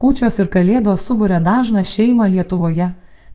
[0.00, 2.86] Kūčios ir kalėdos suburia dažną šeimą Lietuvoje,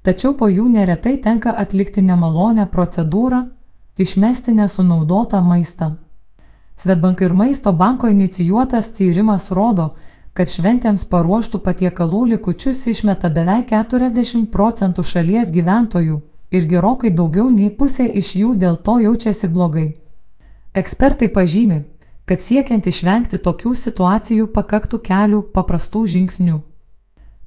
[0.02, 3.42] tačiau po jų neretai tenka atlikti nemalonę procedūrą-
[4.06, 5.92] išmesti nesunaudotą maistą.
[6.78, 9.94] Svetbank ir maisto banko inicijuotas tyrimas rodo,
[10.34, 16.22] kad šventėms paruoštų patiekalų likučius išmeta beveik 40 procentų šalies gyventojų
[16.52, 19.90] ir gerokai daugiau nei pusė iš jų dėl to jaučiasi blogai.
[20.74, 21.84] Ekspertai pažymi,
[22.26, 26.58] kad siekiant išvengti tokių situacijų pakaktų kelių paprastų žingsnių.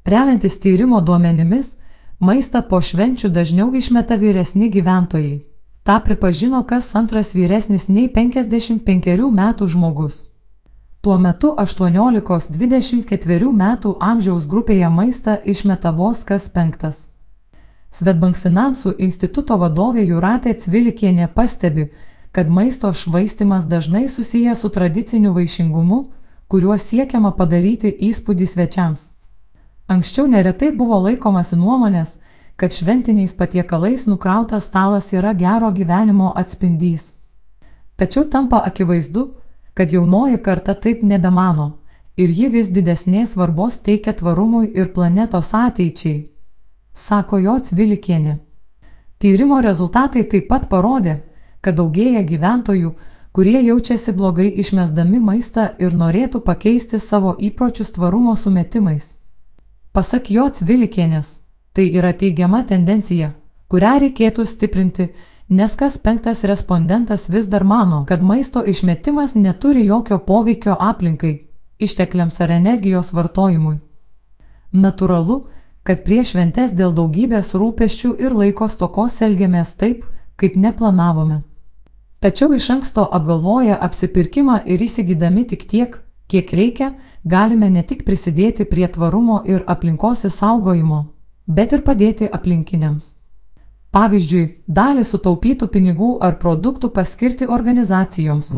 [0.08, 1.74] Remiantis tyrimo duomenimis,
[2.20, 5.44] maistą po švenčių dažniau išmeta vyresni gyventojai.
[5.82, 10.24] Ta pripažino kas antras vyresnis nei 55 metų žmogus.
[11.00, 17.10] Tuo metu 18-24 metų amžiaus grupėje maistą išmeta vos kas penktas.
[17.94, 21.88] Svetbank finansų instituto vadovė Juratė Cvilikienė pastebi,
[22.32, 26.04] kad maisto švaistimas dažnai susijęs su tradiciniu vaišingumu,
[26.48, 29.10] kuriuo siekiama padaryti įspūdį svečiams.
[29.88, 32.18] Anksčiau neretai buvo laikomasi nuomonės,
[32.56, 37.14] kad šventiniais patiekalais nukrautas stalas yra gero gyvenimo atspindys.
[37.96, 39.28] Tačiau tampa akivaizdu,
[39.74, 41.68] kad jaunoji karta taip nebemano
[42.16, 46.26] ir ji vis didesnės svarbos teikia tvarumui ir planetos ateičiai,
[46.94, 48.38] sako jo Cvilikienė.
[49.18, 51.14] Tyrimo rezultatai taip pat parodė,
[51.60, 52.92] kad daugėja gyventojų,
[53.32, 59.14] kurie jaučiasi blogai išmesdami maistą ir norėtų pakeisti savo įpročius tvarumo sumetimais.
[59.92, 61.38] Pasak jo Cvilikienės,
[61.72, 63.32] tai yra teigiama tendencija,
[63.68, 65.10] kurią reikėtų stiprinti
[65.48, 71.46] nes kas penktas respondentas vis dar mano, kad maisto išmetimas neturi jokio poveikio aplinkai,
[71.78, 73.78] ištekliams ar energijos vartojimui.
[74.72, 75.46] Naturalu,
[75.82, 80.04] kad prieš šventes dėl daugybės rūpeščių ir laiko stokos elgiamės taip,
[80.36, 81.42] kaip neplanavome.
[82.20, 85.92] Tačiau iš anksto apgalvoję apsipirkimą ir įsigydami tik tiek,
[86.26, 86.88] kiek reikia,
[87.24, 90.98] galime ne tik prisidėti prie tvarumo ir aplinkos įsaugojimo,
[91.46, 93.14] bet ir padėti aplinkiniams.
[93.94, 98.50] Pavyzdžiui, dalį sutaupytų pinigų ar produktų paskirti organizacijoms,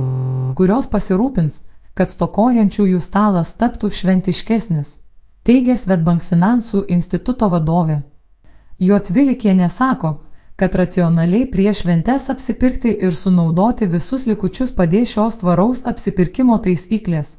[0.59, 1.61] kurios pasirūpins,
[1.95, 4.97] kad stokojančiųjų stalas taptų šventiškesnis,
[5.45, 8.01] teigia Svetbank finansų instituto vadovė.
[8.81, 10.17] Jotvilikienė sako,
[10.61, 17.39] kad racionaliai prieš šventes apsipirkti ir sunaudoti visus likučius padės šios tvaraus apsipirkimo taisyklės.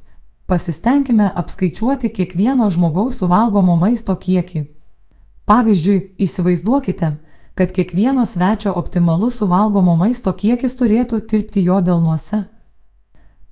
[0.50, 4.64] Pasistengime apskaičiuoti kiekvieno žmogaus suvalgomo maisto kiekį.
[5.46, 7.12] Pavyzdžiui, įsivaizduokite,
[7.54, 12.40] kad kiekvieno svečio optimalus suvalgomo maisto kiekis turėtų tilpti jo delnuose.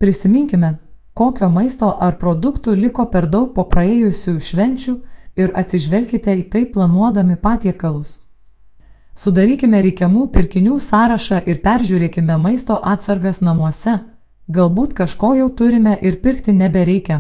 [0.02, 0.72] Prisiminkime,
[1.13, 4.97] kokio maisto ar produktų liko per daug po praėjusių švenčių
[5.38, 8.18] ir atsižvelkite į tai planuodami patiekalus.
[9.19, 13.97] Sudarykime reikiamų pirkinių sąrašą ir peržiūrėkime maisto atsargas namuose.
[14.57, 17.18] Galbūt kažko jau turime ir pirkti nebereikia.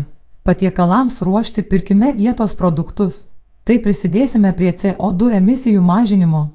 [0.47, 3.25] Patiekalams ruošti pirkime vietos produktus.
[3.67, 6.45] Tai prisidėsime prie CO2 emisijų mažinimo.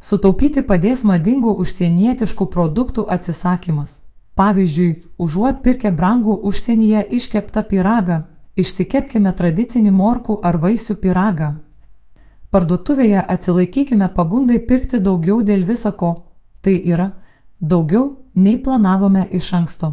[0.00, 4.00] Sutaupyti padės madingų užsienietiškų produktų atsisakymas.
[4.40, 8.22] Pavyzdžiui, užuot pirkę brangų užsienyje iškeptą pyragą,
[8.56, 11.56] išsikepkime tradicinį morkų ar vaisių pyragą.
[12.50, 16.14] Parduotuvėje atsilaikykime pagundai pirkti daugiau dėl visako,
[16.64, 17.10] tai yra
[17.60, 19.90] daugiau nei planavome iš anksto.